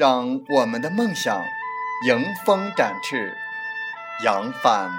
[0.00, 1.44] 让我们的梦想
[2.06, 3.36] 迎风展翅，
[4.24, 4.90] 扬帆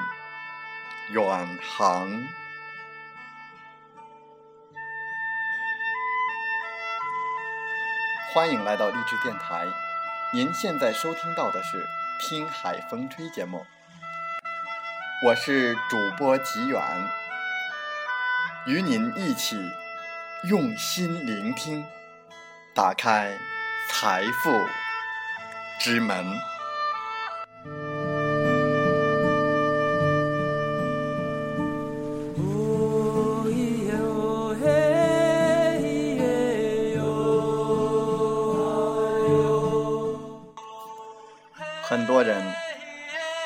[1.10, 2.08] 远航。
[8.32, 9.66] 欢迎来到励志电台，
[10.36, 11.84] 您现在收听到的是
[12.22, 13.66] 《听海风吹》节目，
[15.26, 16.80] 我是主播吉远，
[18.68, 19.58] 与您一起
[20.44, 21.84] 用心聆听，
[22.76, 23.36] 打开
[23.90, 24.64] 财富。
[25.84, 26.24] 之门。
[41.84, 42.44] 很多人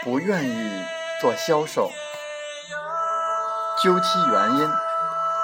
[0.03, 0.83] 不愿意
[1.21, 1.89] 做销售，
[3.81, 4.69] 究其原因，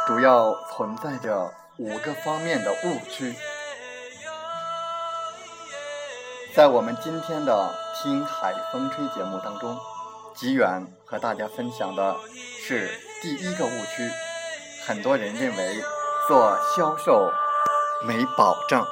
[0.06, 3.34] 主要存在着五个方面的误区。
[6.54, 7.74] 在我们今天的
[8.04, 9.78] 《听海风吹》节目当中，
[10.36, 12.90] 吉远和大家分享的是
[13.22, 14.12] 第一个误区。
[14.86, 15.82] 很多人认为
[16.28, 17.32] 做销售
[18.06, 18.86] 没保障。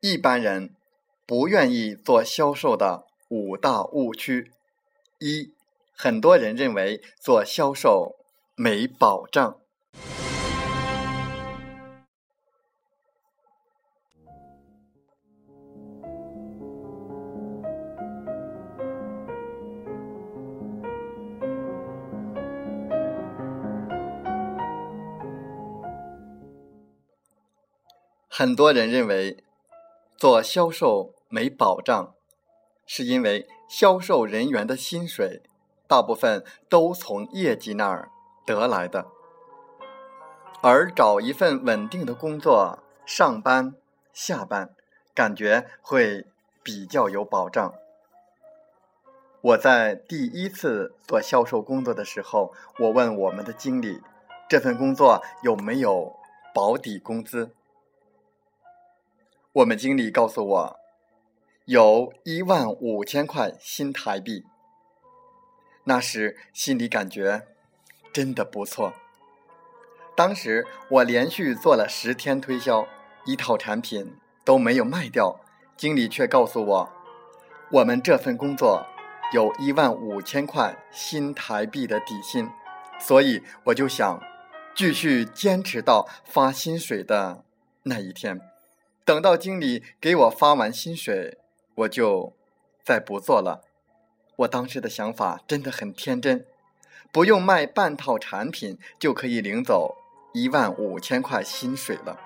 [0.00, 0.74] 一般人
[1.26, 4.50] 不愿意做销售的五大误区：
[5.18, 5.57] 一。
[6.00, 8.14] 很多人认为做销售
[8.54, 9.58] 没保障。
[28.28, 29.42] 很多人认为
[30.16, 32.14] 做销售没保障，
[32.86, 35.42] 是因为销售人员的薪水。
[35.88, 38.10] 大部分都从业绩那儿
[38.44, 39.06] 得来的，
[40.60, 43.74] 而找一份稳定的工作，上班
[44.12, 44.74] 下班，
[45.14, 46.26] 感觉会
[46.62, 47.74] 比较有保障。
[49.40, 54.02] 我在第一次做销售工作的时候，我问我们的经理，
[54.46, 56.14] 这份工作有没有
[56.52, 57.50] 保底工资？
[59.52, 60.80] 我们经理告诉我，
[61.64, 64.44] 有一万五千块新台币。
[65.88, 67.46] 那时心里感觉
[68.12, 68.92] 真的不错。
[70.14, 72.86] 当时我连续做了十天推销，
[73.24, 75.40] 一套产品都没有卖掉，
[75.78, 76.90] 经理却告诉我，
[77.70, 78.86] 我们这份工作
[79.32, 82.50] 有一万五千块新台币的底薪，
[83.00, 84.22] 所以我就想
[84.74, 87.42] 继续坚持到发薪水的
[87.84, 88.38] 那一天。
[89.06, 91.38] 等到经理给我发完薪水，
[91.76, 92.34] 我就
[92.84, 93.64] 再不做了。
[94.38, 96.46] 我当时的想法真的很天真，
[97.10, 99.96] 不用卖半套产品就可以领走
[100.32, 102.20] 一万五千块薪水了。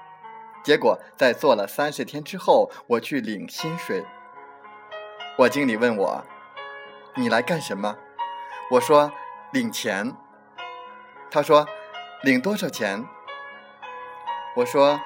[0.63, 4.05] 结果在做了三十天之后，我去领薪水，
[5.39, 6.23] 我经理问我
[7.17, 7.97] ：“你来干什么？”
[8.73, 9.11] 我说
[9.53, 10.15] ：“领钱。”
[11.33, 11.67] 他说
[12.23, 13.07] ：“领多少钱？”
[14.57, 15.01] 我说：“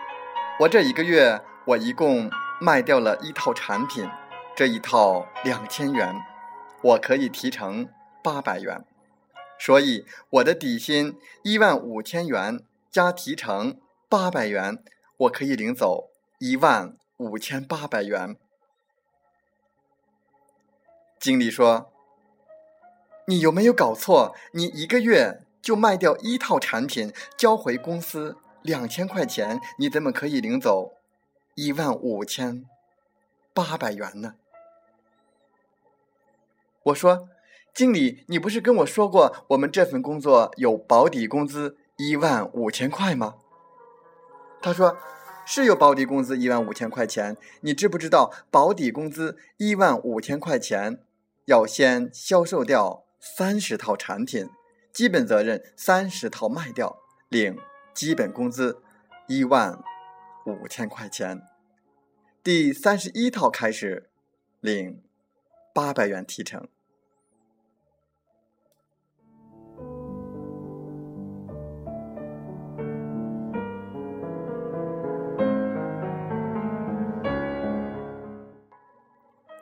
[0.59, 2.29] 我这一个月我一共
[2.61, 4.11] 卖掉了一套产品，
[4.57, 6.21] 这一套两千元。”
[6.87, 7.89] 我可以提成
[8.23, 8.85] 八百元，
[9.59, 12.61] 所以我的底薪一万五千元
[12.91, 14.85] 加提成八百元，
[15.17, 18.37] 我可以领走一万五千八百元。
[21.19, 21.91] 经理说
[23.27, 24.37] ：“你有没有搞错？
[24.53, 30.93] 你一个月就卖掉一套产品，交回公司两千块钱，你怎么可以领走
[31.57, 32.65] 一万五千
[33.53, 34.35] 八百元呢？”
[36.87, 37.29] 我说
[37.75, 43.35] ：“经理，你不是跟我说过，我们这份工作有保底工资一万五千块吗？”
[44.63, 44.97] 他说
[45.45, 51.01] ：“是有保底工资一万五千块钱，你知不知道保底工资一万五千块钱
[51.47, 54.49] 要先销售掉三十套产品，
[54.93, 56.99] 基本责任三十套卖掉，
[57.29, 57.59] 领
[57.93, 58.81] 基本工资
[59.27, 59.83] 一万
[60.45, 61.43] 五千块钱，
[62.45, 64.09] 第三十一套开始
[64.61, 65.03] 领
[65.75, 66.69] 八百元提成。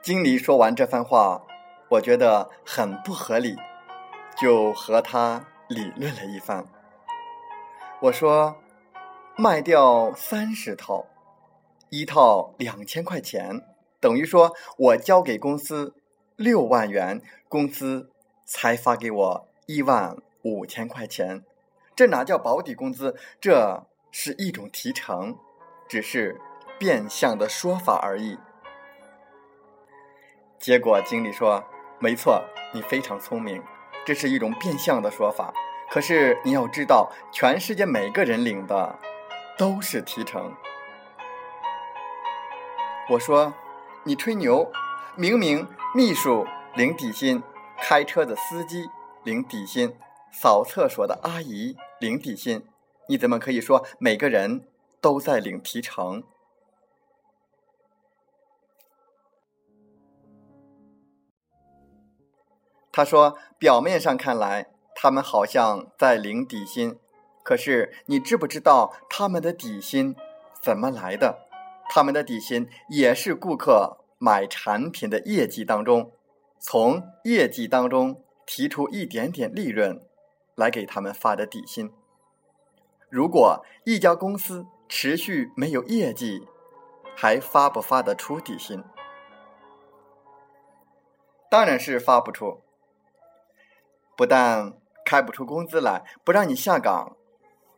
[0.05, 1.41] 经理说完这番话，
[1.89, 3.56] 我觉得很不合理，
[4.39, 6.67] 就和他理论了一番。
[8.03, 8.59] 我说
[9.39, 11.06] ：“卖掉三十套，
[11.89, 13.62] 一套两千块钱，
[13.99, 15.95] 等于说我交给公司
[16.37, 18.11] 六万元，公司
[18.45, 21.43] 才发给我一万五千块钱，
[21.97, 23.17] 这哪叫保底工资？
[23.41, 25.39] 这是一种提成，
[25.89, 26.39] 只是
[26.79, 28.37] 变相的说法而已。”
[30.59, 31.62] 结果经理说
[31.99, 32.43] ：“没错，
[32.73, 33.62] 你非常聪明，
[34.06, 35.53] 这是一种变相的说法。
[35.91, 38.99] 可是你要知道，全世界每个人领的
[39.59, 40.55] 都是提成。”
[43.11, 43.53] 我说
[44.05, 44.73] ：“你吹牛，
[45.17, 47.43] 明明秘书领底薪，
[47.83, 48.89] 开车的司机
[49.23, 49.95] 领底薪，
[50.33, 52.67] 扫厕所的阿姨领底薪，
[53.09, 54.67] 你怎么可以说每个人
[55.03, 56.25] 都在领提成？”
[62.96, 66.96] 他说：“表面上看来，他们好像在领底薪，
[67.43, 70.14] 可是你知不知道他们的底薪
[70.62, 71.41] 怎么来的？
[71.88, 76.12] 他们的底薪也是顾客买产品的业绩当中，
[76.61, 80.00] 从业绩当中提出一点点利润
[80.55, 81.93] 来给他们发的底薪。
[83.11, 86.46] 如果一家公司持续没有业绩，
[87.17, 88.85] 还发不发得出底薪？
[91.50, 92.61] 当然是发不出。”
[94.17, 94.73] 不但
[95.05, 97.17] 开不出工资来，不让你下岗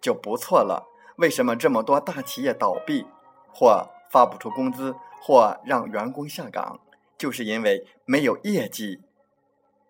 [0.00, 0.88] 就不错了。
[1.16, 3.06] 为什么这么多大企业倒闭，
[3.54, 6.80] 或发不出工资，或让员工下岗？
[7.16, 9.00] 就是因为没有业绩，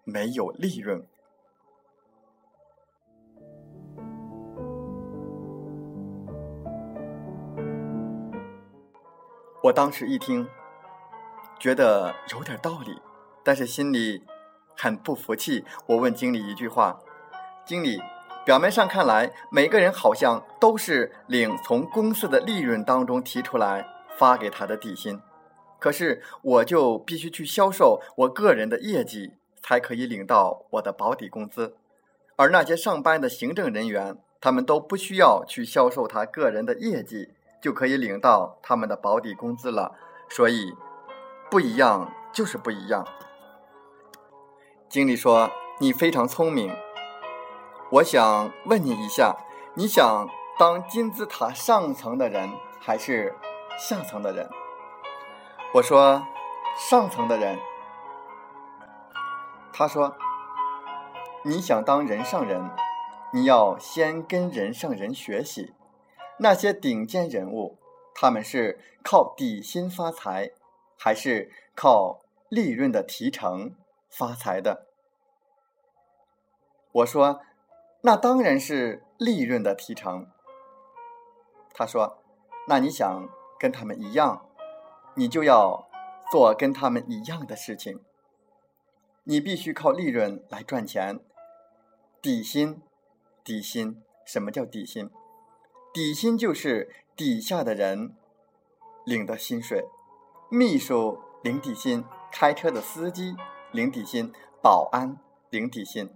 [0.05, 1.05] 没有利润。
[9.65, 10.49] 我当时一听，
[11.59, 13.03] 觉得有点道理，
[13.43, 14.23] 但是心里……
[14.77, 16.99] 很不服气，我问经理一句话
[17.65, 17.99] ：“经理，
[18.45, 23.89] 表面上看来，每个人好像都是领从公司的利润当中提出来
[24.19, 25.21] 发给他的底薪，
[25.79, 29.33] 可是我就必须去销售我个人的业绩，
[29.63, 31.77] 才可以领到我的保底工资。
[32.37, 37.31] 而那些上班的行政人员，他们都不需要去销售他个人的业绩，
[37.63, 39.97] 就可以领到他们的保底工资了。
[40.29, 40.73] 所以，
[41.51, 43.07] 不一样就是不一样。”
[44.89, 45.51] 经理说
[45.81, 46.73] ：“你非常聪明，
[47.91, 49.37] 我想问你一下，
[49.75, 50.29] 你想
[50.59, 52.49] 当金字塔上层的人
[52.79, 53.35] 还是
[53.77, 54.49] 下层的人？”
[55.75, 56.25] 我说
[56.79, 57.59] ：“上层的人。”
[59.75, 60.17] 他说
[61.45, 62.71] ：“你想当人上人，
[63.33, 65.75] 你要先跟人上人学习。
[66.39, 67.79] 那些顶尖人物，
[68.15, 70.53] 他们是靠底薪发财，
[70.97, 73.75] 还是靠利润的提成？”
[74.09, 74.87] 发财的，
[76.93, 77.43] 我说，
[78.03, 80.29] 那当然是利润的提成。
[81.75, 82.23] 他说，
[82.69, 84.49] 那你想跟他们一样，
[85.15, 85.89] 你就要
[86.31, 88.01] 做跟他们一样的事情。
[89.25, 91.21] 你必须靠利润来赚钱。
[92.23, 92.81] 底薪，
[93.45, 95.11] 底薪，什么叫底薪？
[95.93, 98.15] 底薪就是底下的人
[99.05, 99.85] 领的薪水。
[100.49, 103.37] 秘书领底薪，开车的司机。
[103.73, 104.33] 领底薪，
[104.63, 105.17] 保安
[105.51, 106.11] 领底薪，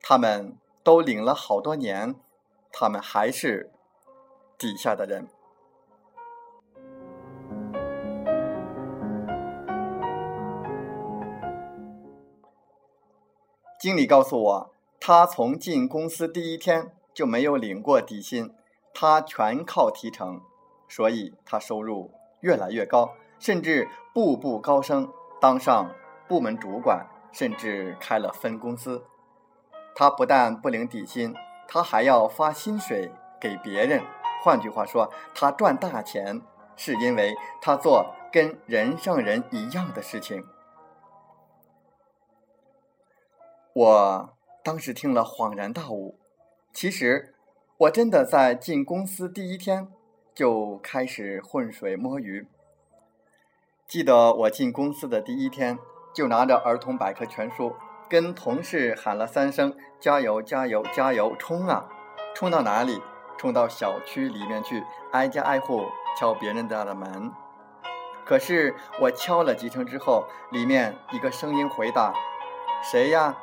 [0.00, 2.14] 他们都领了好多年，
[2.72, 3.70] 他们还是
[4.56, 5.28] 底下的人。
[13.78, 18.54] 经理告诉我，他从进公司第一天就没有领过底薪，
[18.94, 20.40] 他全靠提成，
[20.88, 25.92] 所以他收入越来越高，甚至步步高升，当上。
[26.32, 29.04] 部门主管甚至开了分公司，
[29.94, 31.34] 他不但不领底薪，
[31.68, 34.02] 他还要发薪水给别人。
[34.42, 36.40] 换句话说，他赚大钱
[36.74, 40.42] 是因为他做跟人上人一样的事情。
[43.74, 44.34] 我
[44.64, 46.18] 当时听了恍然大悟，
[46.72, 47.34] 其实
[47.76, 49.86] 我真的在进公司第一天
[50.34, 52.48] 就开始浑水摸鱼。
[53.86, 55.78] 记得我进公司的第一天。
[56.12, 57.74] 就拿着儿童百科全书，
[58.08, 61.88] 跟同事喊了三声“加油，加油，加油，冲啊！
[62.34, 63.02] 冲到哪里？
[63.38, 67.32] 冲到小区里面去，挨家挨户敲别人家的门。
[68.24, 72.14] 可是我敲了几声之后，里面一个声音回答
[72.82, 73.36] ：“谁呀？”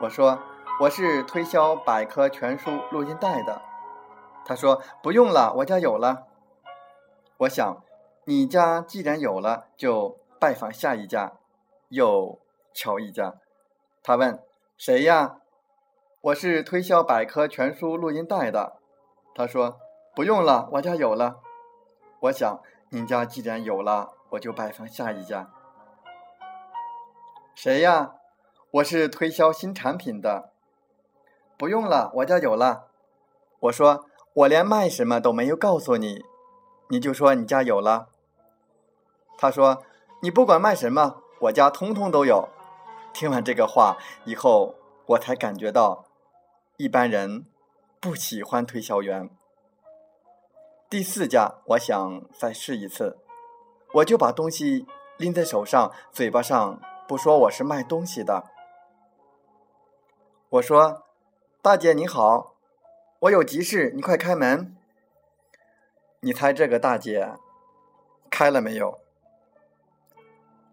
[0.00, 0.38] 我说
[0.80, 3.60] ：“我是推销百科全书录音带的。”
[4.46, 6.24] 他说：“不用了，我家有了。”
[7.38, 7.82] 我想，
[8.24, 11.34] 你家既然有了，就拜访下一家，
[11.90, 12.40] 又
[12.72, 13.34] 敲一家。
[14.02, 14.42] 他问
[14.78, 15.36] ：“谁呀？”
[16.22, 18.78] 我是推销百科全书录音带的。
[19.34, 19.78] 他说
[20.16, 21.40] ：“不用了，我家有了。”
[22.20, 25.50] 我想，您家既然有了，我就拜访下一家。
[27.54, 28.14] 谁呀？
[28.70, 30.52] 我是推销新产品的。
[31.58, 32.86] 不用了，我家有了。
[33.60, 36.24] 我说：“我连卖什么都没有告诉你，
[36.88, 38.08] 你就说你家有了。”
[39.36, 39.82] 他说
[40.20, 42.48] ：“你不管卖什么，我家通通都有。”
[43.12, 46.04] 听完这个话以后，我才感觉到，
[46.76, 47.44] 一般人
[47.98, 49.28] 不喜欢推销员。
[50.88, 53.18] 第四家，我想再试一次，
[53.94, 54.86] 我就把东西
[55.16, 58.44] 拎在手上，嘴巴上不说我是卖东西的。
[60.50, 61.04] 我说
[61.62, 62.54] ：“大姐你好，
[63.20, 64.76] 我有急事，你快开门。”
[66.22, 67.32] 你猜这个大姐
[68.30, 69.00] 开了没有？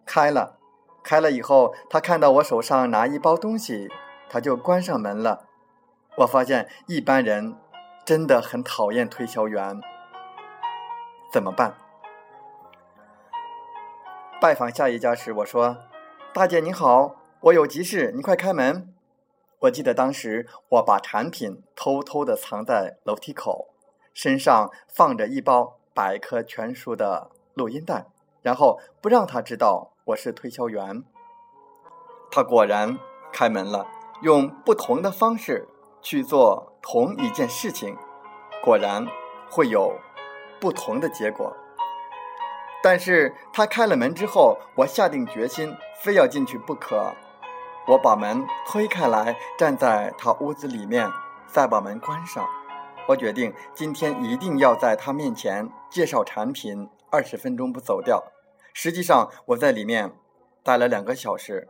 [0.08, 0.58] 开了，
[1.04, 3.90] 开了以后，他看到我手上拿一包东西，
[4.30, 5.46] 他就关上门了。
[6.20, 7.56] 我发现一般人
[8.04, 9.80] 真的很讨厌推销员。
[11.32, 11.76] 怎么办？
[14.40, 15.78] 拜访下一家时，我说
[16.34, 18.94] ：“大姐你好，我有急事，你快开门。”
[19.62, 23.70] 我记得当时我把产品偷偷的藏在楼梯口，
[24.14, 28.06] 身上放着一包百科全书的录音带，
[28.44, 31.04] 然后不让他知道我是推销员。
[32.32, 32.98] 他果然
[33.32, 33.86] 开门了，
[34.22, 35.68] 用不同的方式
[36.02, 37.98] 去做同一件事情，
[38.64, 39.06] 果然
[39.50, 39.94] 会有。
[40.60, 41.56] 不同的结果，
[42.82, 45.72] 但是他开了门之后，我下定决心，
[46.02, 47.14] 非要进去不可。
[47.86, 51.08] 我把门推开来，站在他屋子里面，
[51.46, 52.44] 再把门关上。
[53.08, 58.24] 我决定今天一定要在他面前介绍产品，二十分钟不走掉。
[58.80, 60.14] 实际上我在里面
[60.62, 61.68] 待了两个小时。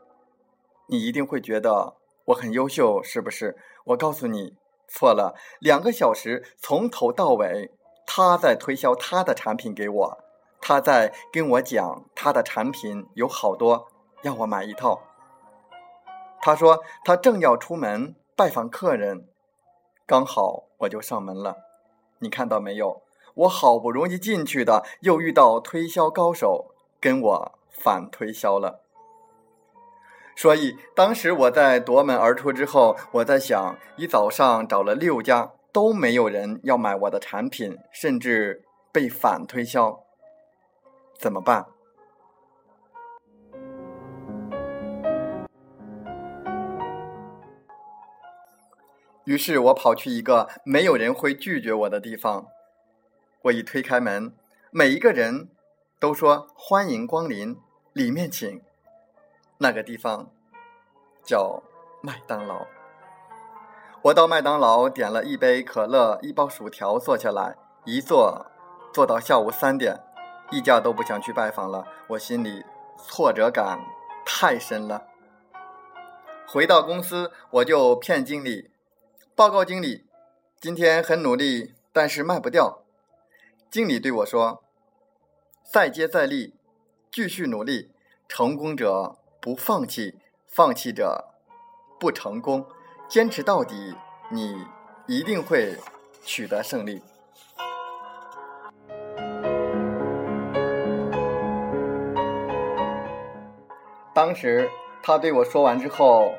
[0.88, 1.96] 你一定会觉得
[2.26, 3.56] 我很优秀，是不是？
[3.86, 4.58] 我告诉你，
[4.90, 5.34] 错了。
[5.62, 7.72] 两个小时从头到尾。
[8.06, 10.18] 他在推销他的产品给我，
[10.60, 13.88] 他在跟我讲他的产品有好多，
[14.24, 15.02] 要我买一套。
[16.42, 19.30] 他说他正要出门拜访客人，
[20.06, 21.56] 刚好我就上门了。
[22.20, 23.02] 你看到没有？
[23.36, 26.74] 我好不容易进去的，又遇到推销高手
[27.08, 28.82] 跟我反推销了。
[30.36, 35.54] 所以当时我在夺门而出之后，我在想，一早上找了六家。
[35.74, 40.04] 都没有人要买我的产品，甚至被反推销，
[41.20, 41.68] 怎么办？
[49.26, 52.48] 于是我跑去一个没有人会拒绝我的地方，
[53.44, 54.34] 我一推开门，
[54.72, 55.50] 每一个人
[56.00, 57.60] 都说欢迎光临，
[57.92, 58.62] 里面请。
[59.58, 60.30] 那个地方
[61.24, 61.64] 叫
[62.02, 62.68] 麦当劳。
[64.04, 68.46] 我到麦当劳点了一杯可乐，一包薯条，坐下来，一坐
[68.94, 70.00] 坐到下午三点，
[70.52, 71.88] 一家都不想去拜访了。
[72.10, 72.64] 我心里
[73.00, 73.80] 挫折感
[74.24, 75.08] 太深了。
[76.48, 78.70] 回到公司，我就骗经理，
[79.36, 80.06] 报告经理，
[80.62, 82.84] 今天很努力，但是卖不掉。
[83.72, 84.64] 经理对我说
[85.70, 86.56] ：“再接再厉，
[87.12, 87.92] 继续努力，
[88.30, 90.16] 成功者不放弃，
[90.48, 91.26] 放弃者
[92.00, 92.66] 不成功。”
[93.10, 93.96] 坚持到底，
[94.32, 94.66] 你
[95.08, 95.76] 一定会
[96.24, 97.02] 取得胜利。
[104.14, 104.70] 当时
[105.02, 106.34] 他对我说完之后，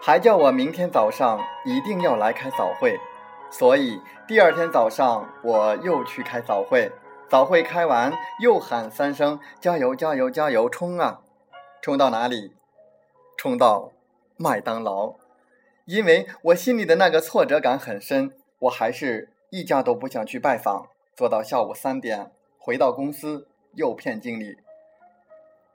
[0.00, 2.98] 还叫我明天早上一定要来开早会，
[3.50, 6.90] 所以第二天早上我又去开早会。
[7.28, 11.20] 早会开完，又喊三声“加油，加油，加油，冲啊！”
[11.82, 12.54] 冲到哪里？
[13.36, 13.92] 冲到
[14.36, 15.14] 麦当劳。
[15.84, 24.56] 因为我心里的那个挫折感很深，我还是一家都不想去拜访，做到下午三点，回到公司又骗经理。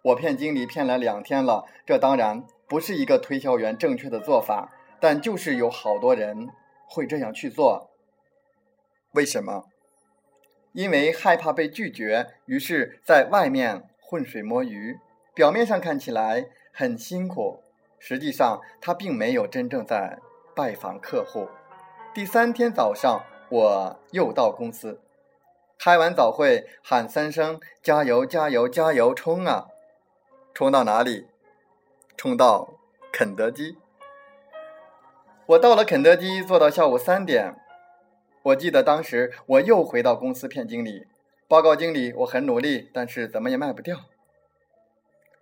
[0.01, 6.49] 我骗经理骗了两天了，这当然不是一个推销员正确的做法，但就是有好多人
[6.89, 7.91] 会这样去做。
[9.11, 9.65] 为什么？
[10.73, 14.99] 因为害怕被拒绝，于是在外面浑水摸鱼，
[15.33, 17.63] 表面上看起来很辛苦。
[17.99, 20.19] 实际上，他并没有真正在
[20.53, 21.47] 拜访客户，
[22.13, 24.99] 第三天早上，我又到公司，
[25.79, 29.67] 开完早会，喊三声“加油，加油，加油，冲啊！”
[30.53, 31.27] 冲到哪里？
[32.17, 32.73] 冲到
[33.11, 33.77] 肯德基。
[35.45, 37.55] 我到了肯德基，做到下午三点。
[38.43, 41.07] 我记得当时我又回到公司骗经理，
[41.47, 44.01] 报告经理，我很努力，但是怎么也卖不掉。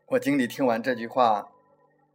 [0.10, 1.50] 我经理听完这句话，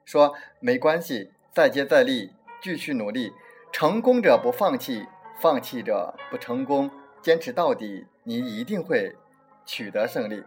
[0.04, 3.32] 说：“没关系，再接再厉，继续努力。”
[3.72, 5.06] 成功者不放弃，
[5.40, 6.90] 放弃者不成功。
[7.20, 9.16] 坚持到底，你一定会
[9.64, 10.44] 取得胜利。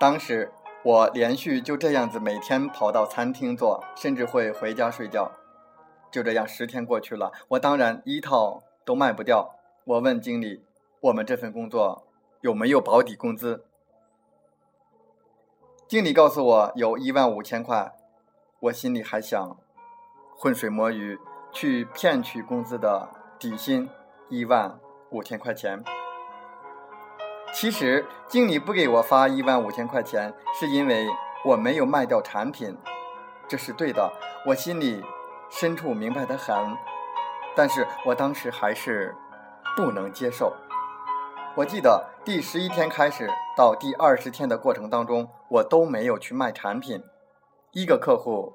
[0.00, 0.50] 当时
[0.82, 5.30] 我连续就这样子每天跑到餐厅做，甚至会回家睡觉。
[6.10, 9.56] 就这样十天过去了，我当然一套都卖不掉。
[9.84, 10.64] 我问经理
[11.00, 12.06] ：“我们这份工作
[12.40, 13.64] 有没有保底工资？”
[15.88, 17.92] 经理告诉我有一万五千块。
[18.60, 19.56] 我心里还想。
[20.36, 21.18] 浑水摸鱼
[21.52, 23.86] 去骗取工资的底薪
[24.30, 25.84] 一万五千块钱。
[27.52, 31.06] 其实经理不给我发一万五千块钱，是因为
[31.44, 32.74] 我没有卖掉产品，
[33.46, 34.10] 这是对的，
[34.46, 35.04] 我心里
[35.50, 36.56] 深处明白的很。
[37.56, 39.14] 但是我当时还是
[39.76, 40.54] 不能接受。
[41.56, 47.02] 我记得第十一天开始到第二十天的过程当中，我都没有去卖产品，
[47.72, 48.54] 一个客户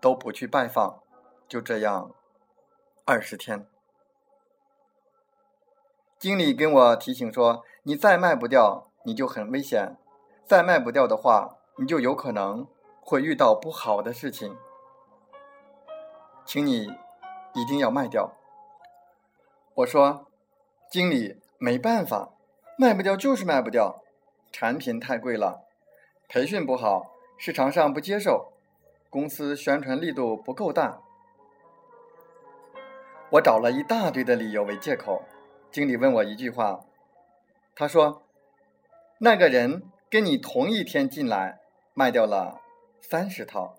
[0.00, 1.00] 都不去拜访。
[1.48, 2.10] 就这样，
[3.06, 3.66] 二十天，
[6.18, 9.96] 经理跟我提醒说：“你再卖不掉，你就很危险；
[10.44, 12.68] 再卖不掉的话，你就有可能
[13.00, 14.54] 会遇到不好的事情。
[16.48, 16.90] 请你
[17.52, 18.32] 一定要卖掉。”
[19.76, 20.26] 我说
[20.90, 22.30] ：“经理，没办法，
[22.78, 24.02] 卖不掉就是卖不掉，
[24.50, 25.66] 产品太贵了，
[26.26, 28.54] 培训不好，市场上不接受，
[29.10, 31.02] 公司宣传力度不够大。”
[33.32, 35.22] 我找了一大堆的理由为借口，
[35.70, 36.80] 经理问我一句话，
[37.76, 38.22] 他说
[39.20, 41.60] ：“那个人跟你同一天进来，
[41.92, 42.62] 卖掉了
[43.02, 43.77] 三十套；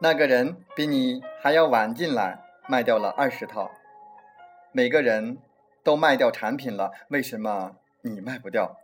[0.00, 3.70] 那个人比你还要晚进来，卖掉了二十套。
[4.70, 5.38] 每个人
[5.82, 8.76] 都卖掉产品了，为什么你卖不掉？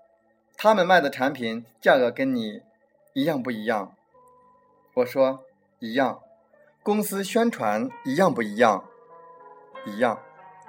[0.56, 2.62] 他们卖的产品价格跟你
[3.12, 3.94] 一样不一样？”
[4.94, 5.44] 我说
[5.78, 6.20] ：“一样。”
[6.82, 8.84] 公司宣传一样不一样？
[9.86, 10.20] 一样，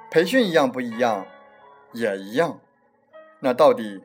[0.09, 1.25] 培训一样不一样，
[1.91, 2.59] 也一样。
[3.39, 4.03] 那到底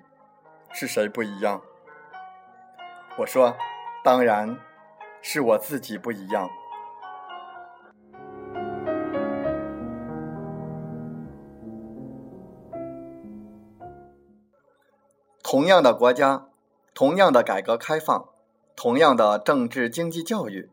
[0.72, 1.62] 是谁不一样？
[3.18, 3.57] 我说，
[4.03, 4.59] 当然
[5.22, 6.48] 是我自己不一样。
[15.42, 16.46] 同样的国家，
[16.94, 18.28] 同样的改革开放，
[18.76, 20.70] 同样的政治经济教育，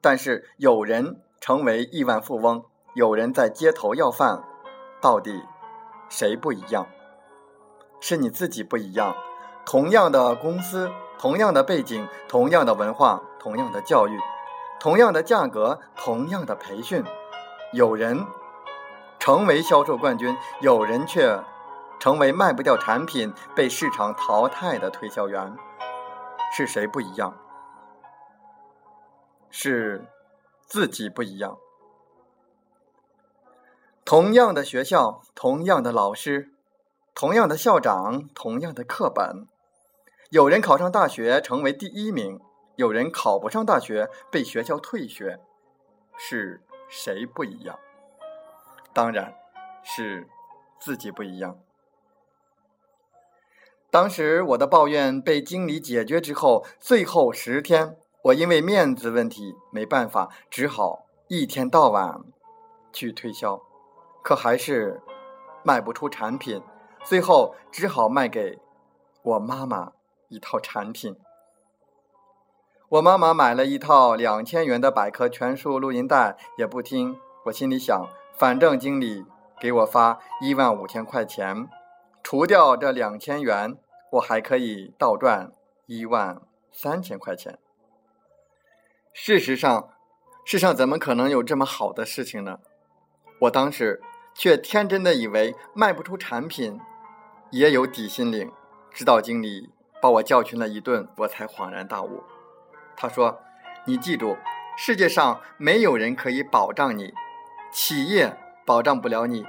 [0.00, 2.64] 但是有人成为亿万富翁。
[2.94, 4.42] 有人在街头要饭，
[5.00, 5.42] 到底
[6.08, 6.88] 谁不一样？
[8.00, 9.14] 是你自己不一样。
[9.64, 14.18] 同样的公司，同样的背景，同样的文化，同样的教育，
[14.78, 17.02] 同样的价格，同样的培训，
[17.72, 18.26] 有人
[19.18, 21.40] 成为销售冠军，有人却
[21.98, 25.56] 成为卖不掉产品、被市场淘汰的推销员。
[26.52, 27.34] 是谁不一样？
[29.50, 30.06] 是
[30.66, 31.56] 自己不一样。
[34.04, 36.52] 同样的学校，同样的老师，
[37.14, 39.46] 同样的校长，同样的课本。
[40.30, 42.40] 有人考上大学成为第一名，
[42.74, 45.38] 有人考不上大学被学校退学，
[46.16, 47.78] 是谁不一样？
[48.92, 49.34] 当然
[49.84, 50.26] 是
[50.80, 51.58] 自己不一样。
[53.88, 62.20] 当时我的抱怨被经理解决之后，最后十天，我因为面子问题没办法，只好一天到晚
[62.92, 63.62] 去推销。
[64.24, 65.00] 可还是
[65.62, 66.60] 卖不出产品，
[67.04, 68.58] 最后只好卖给
[69.22, 69.92] 我妈妈
[70.28, 71.16] 一套产品。
[72.88, 77.18] 我妈妈买了一套两千元的百科全书录音带，也不听。
[77.44, 79.24] 我心里想，反正经理
[79.60, 81.68] 给我发一万五千块钱，
[82.22, 83.76] 除掉这两千元，
[84.12, 85.52] 我还可以倒赚
[85.86, 87.58] 一万三千块钱。
[89.12, 89.90] 事实上，
[90.44, 92.60] 世上怎么可能有这么好的事情呢？
[93.40, 94.02] 我当时。
[94.38, 96.78] 却天真的以为卖不出产品
[97.52, 98.52] 也有底薪领，
[98.90, 102.22] 直到经理把我教训了一顿，我才恍然大悟。
[102.96, 103.40] 他说
[103.86, 104.36] ：“你记住，
[104.76, 107.12] 世界上没有人可以保障你，
[107.70, 109.44] 企业保障不了你，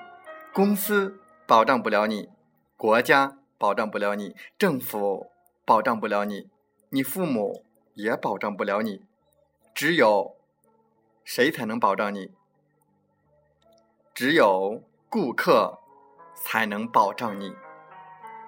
[0.54, 2.30] 公司保障不了你，
[2.76, 5.32] 国家保障不了你，政府
[5.66, 6.50] 保障不了你，
[6.90, 9.04] 你父母也保障不了你。
[9.74, 10.36] 只有
[11.24, 12.32] 谁才能保障你？
[14.14, 15.80] 只有顾客
[16.36, 17.54] 才能保障你。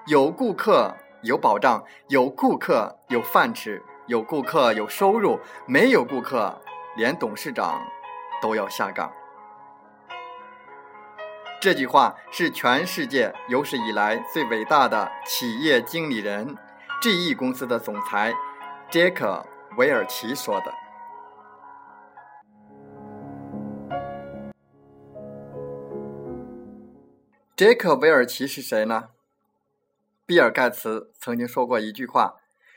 [0.08, 6.62] 有顾客有保障，有顾客有饭吃，有顾客有收入，没有顾客
[6.96, 7.82] 连董事长
[8.42, 9.12] 都要下岗。
[11.62, 16.56] 这句话是全世界有史以来最伟大的企业经理人
[17.02, 18.34] GE 公司的总裁
[18.90, 19.46] 杰克·
[19.78, 20.74] 韦尔奇说的。
[27.58, 29.10] 杰克·韦尔奇是谁呢？
[30.30, 32.36] 比尔·盖茨曾经说过一句话：“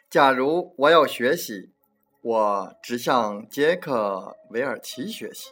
[0.09, 1.71] 假如我要学习，
[2.23, 5.51] 我只向杰克·韦尔奇学习。”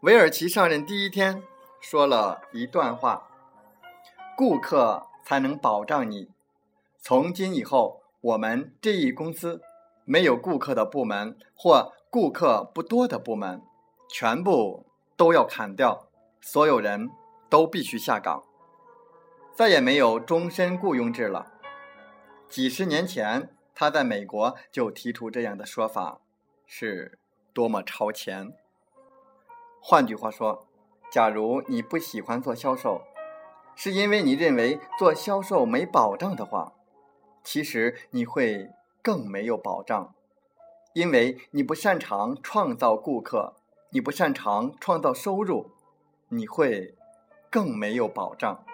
[0.00, 1.42] 韦尔奇上任第一天
[1.82, 3.28] 说了一段话
[4.34, 6.30] ：“顾客才能保障你。
[6.98, 9.60] 从今以后，我们这一公司
[10.06, 13.60] 没有顾客的部门或顾客不多的部门，
[14.08, 16.08] 全部都要砍掉，
[16.40, 17.10] 所有人。”
[17.50, 18.44] 都必须下岗，
[19.60, 21.52] 再也没有终身雇佣制了。
[22.48, 26.22] 几十年前，他在美国就提出这样的说法，
[26.64, 27.18] 是
[27.52, 28.54] 多么超前！
[29.78, 30.66] 换句话说，
[31.12, 33.02] 假如你不喜欢做销售，
[33.76, 36.72] 是因为你认为做销售没保障的话，
[37.44, 38.70] 其实你会
[39.02, 40.14] 更没有保障，
[40.94, 43.56] 因为你不擅长创造顾客，
[43.90, 45.72] 你不擅长创造收入，
[46.28, 46.94] 你会。
[47.52, 48.64] 更没有保障。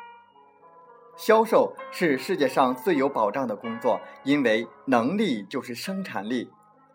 [1.17, 6.51] 销售是世界上最有保障的工作，因为能力就是生产力。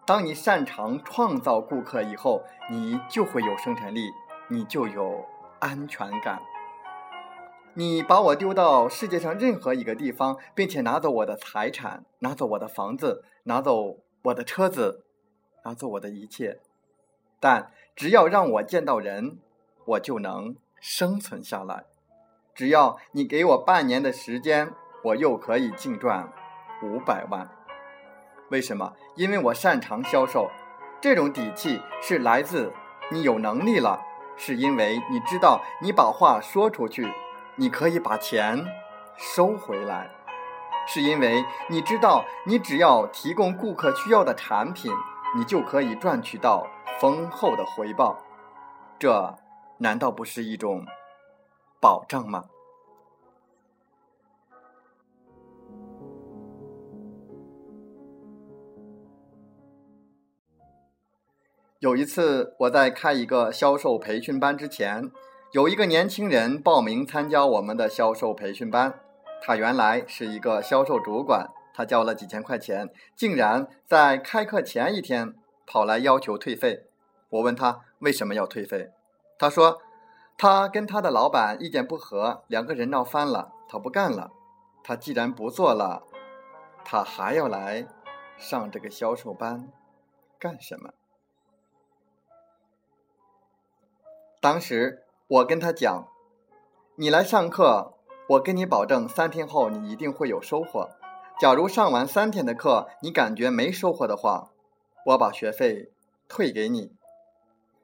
[0.06, 4.12] 当你擅长创造顾客以后，你就会有生产力，
[4.48, 5.26] 你就有
[5.60, 6.40] 安全感。
[7.74, 15.04] 你把我丢到世界上任何一个地方，并且拿走我的财产，拿走我的房子，拿走我的车子，
[15.66, 16.60] 拿走我的一切，
[17.40, 19.40] 但只要让我见到人，
[19.86, 20.56] 我就能。
[20.84, 21.86] 生存下来，
[22.54, 24.72] 只要你给我半年的时间，
[25.04, 26.32] 我又可以净赚
[26.84, 27.50] 五百万。
[28.50, 28.94] 为什么？
[29.16, 30.50] 因为我擅长销售。
[31.00, 32.72] 这种底气是来自
[33.10, 34.00] 你有能力了，
[34.38, 37.12] 是因为你知道你把话说出去，
[37.56, 38.64] 你可以把钱
[39.18, 40.10] 收回来，
[40.88, 44.94] 是因为你知道你只要提供顾客需要的产品，
[45.36, 46.68] 你就可以赚取到
[47.00, 48.18] 丰厚的回报。
[49.00, 49.36] 这。
[49.78, 50.86] 难道不是一种
[51.82, 52.46] 保障吗？
[61.80, 65.12] 有一次，我在开一个销售培训班之前，
[65.52, 69.00] 有一个年轻人报名参加我们的销售培训班。
[69.42, 75.34] 他原来是一个销售主管，他交了几千块钱，竟然在开课前一天
[75.66, 76.86] 跑来要求退费。
[77.30, 78.92] 我问他为什么要退费？
[79.40, 79.82] 他说
[80.42, 84.32] ：“他跟他的老板意见不合，两个人闹翻了，他不干了。
[84.84, 86.02] 他既然不做了，
[86.84, 87.88] 他还要来
[88.40, 89.72] 上这个销售班
[90.40, 90.94] 干什么？”
[94.42, 96.08] 当时我跟他讲
[96.98, 97.94] ：“你来上课，
[98.30, 100.90] 我跟你保证，三天后你一定会有收获。
[101.40, 104.50] 假如上完三天的课，你感觉没收获的话，
[105.06, 105.92] 我把学费
[106.28, 106.96] 退给你。”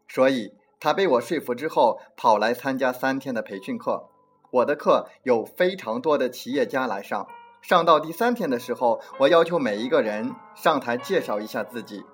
[0.10, 0.56] 所以。
[0.80, 4.10] 他被我说服之后，跑来参加三天的培训课。
[4.52, 7.28] 我的课有非常多的企业家来上。
[7.62, 12.06] 上到第三天的时候，我要求每一个人上台介绍一下自己。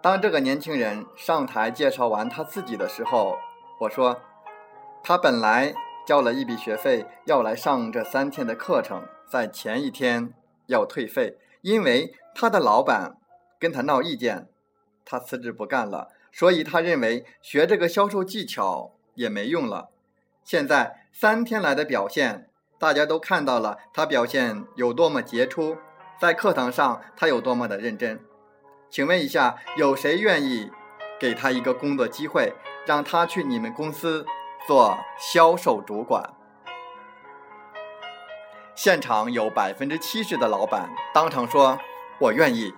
[0.00, 3.36] 当这个年轻人上台介绍完他自己的时候，
[3.80, 4.20] 我说
[5.02, 5.74] ：“他本来
[6.06, 10.32] 交了一笔学费要来上这三天的课程，在前一天
[10.66, 13.16] 要退费，因为他的老板
[13.58, 14.46] 跟他闹意见。”
[15.04, 19.90] 他辞职不干了，所以他认为学这个销售技巧也没用了。
[20.42, 25.76] 现在三天来的表现，大家都看到了，他表现有多么杰出，
[26.18, 28.20] 在课堂上他有多么的认真。
[28.90, 30.70] 请问一下，有谁愿意
[31.18, 32.52] 给他一个工作机会，
[32.86, 34.26] 让他去你们公司
[34.66, 36.34] 做销售主管？
[38.74, 41.78] 现场有百分之七十的老板当场说
[42.20, 42.74] ：“我愿意。”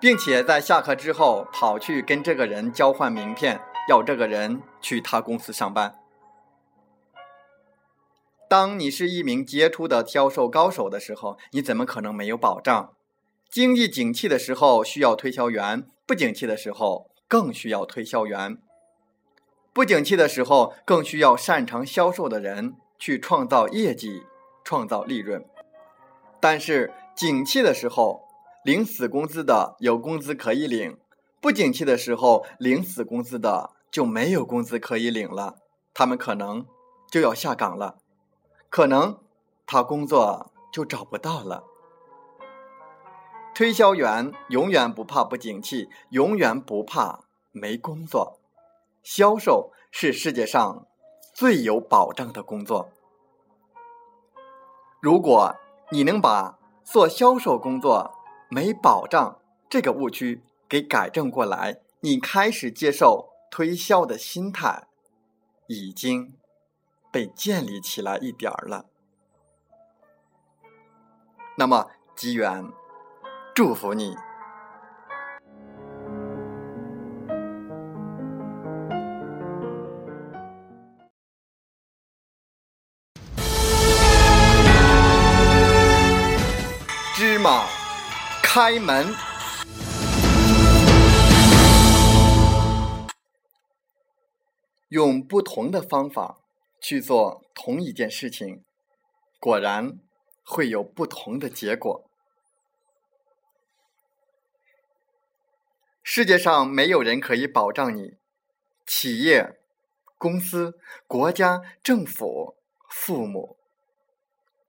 [0.00, 5.94] 并且在下课之后跑去跟这个人交换名片，要这个人去他公司上班。
[8.48, 12.94] 当你是一名杰出的销售高手的时候，你怎么可能没有保障？
[13.50, 18.56] 经济景气的时候需要推销员，不景气的时候更需要推销员。
[19.74, 24.22] 不景气的时候更需要擅长销售的人去创造业绩、
[24.64, 25.44] 创造利润。
[26.40, 28.29] 但是景气的时候。
[28.62, 30.98] 领死工资的有工资可以领，
[31.40, 35.56] 不景气的时候领死工资的就没有工资可以领了，
[35.94, 36.66] 他们可能
[37.10, 37.96] 就要下岗了，
[38.68, 39.18] 可能
[39.66, 41.64] 他工作就找不到了。
[43.54, 47.20] 推销员永远不怕不景气，永远不怕
[47.52, 48.38] 没工作。
[49.02, 50.86] 销售是世界上
[51.32, 52.90] 最有保障的工作。
[55.00, 55.56] 如果
[55.90, 58.14] 你能把做销售工作
[58.50, 64.88] 没保障这个误区给改正过来，你开始接受推销的心态
[65.68, 66.36] 已经
[67.12, 68.86] 被建立起来一点儿了。
[71.56, 72.70] 那么，机缘。
[73.54, 74.16] 祝福你，
[88.52, 89.14] 开门。
[94.88, 96.40] 用不同的方法
[96.82, 98.64] 去做同一件事情，
[99.38, 100.00] 果然
[100.42, 102.10] 会有不同的结果。
[106.02, 108.16] 世界上没有人可以保障你，
[108.84, 109.60] 企业、
[110.18, 112.56] 公司、国家、政府、
[112.88, 113.56] 父母，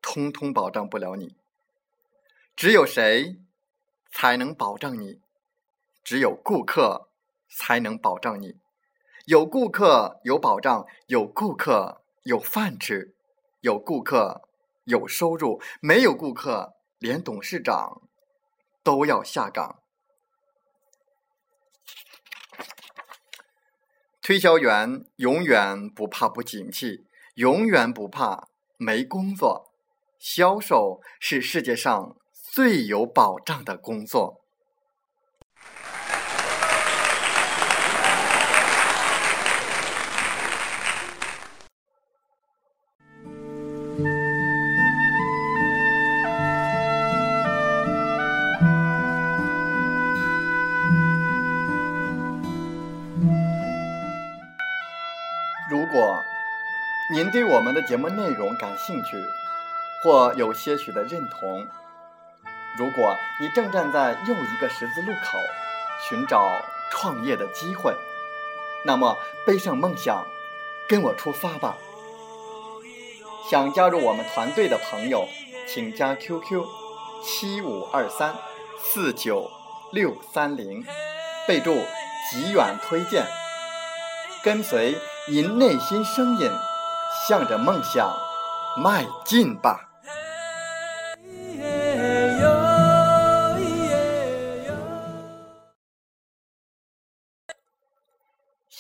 [0.04, 1.36] 通通保障不了你。
[2.56, 3.39] 只有谁
[4.12, 5.19] 才能保障你？
[6.04, 7.10] 只有顾客
[7.50, 8.58] 才能保障你。
[9.26, 13.15] 有顾客有保障，有顾客有饭吃，
[13.62, 14.50] 有顾客
[14.86, 18.02] 有收入，没有顾客，连董事长
[18.84, 19.82] 都要下岗。
[24.21, 29.71] 推销员永远不怕不景气，永远不怕没工作。
[30.17, 32.15] 销售是世界上
[32.54, 34.42] 最有保障的工作。
[55.70, 56.20] 如果
[57.14, 59.16] 您对我们的节目内容感兴趣，
[60.04, 61.66] 或有些许的认同，
[62.78, 65.38] 如果你正站在又一个十字路口，
[66.10, 66.50] 寻找
[66.92, 67.96] 创业的机会，
[68.84, 70.26] 那么背上梦想，
[70.88, 71.78] 跟我出发吧！
[73.50, 75.28] 想加入我们团队的朋友，
[75.68, 76.66] 请加 QQ
[77.24, 78.36] 七五二三
[78.80, 79.52] 四九
[79.92, 80.86] 六三零，
[81.48, 81.76] 备注
[82.32, 83.26] “极远推荐”，
[84.44, 84.98] 跟随。
[85.28, 86.52] 您内心声音，
[87.28, 88.12] 向着梦想
[88.76, 89.90] 迈进吧！